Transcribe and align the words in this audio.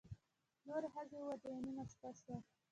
نورې 0.67 0.87
ښځې 0.93 1.17
ووتې 1.19 1.47
او 1.53 1.57
نیمه 1.63 1.83
شپه 1.91 2.09
شوه. 2.19 2.35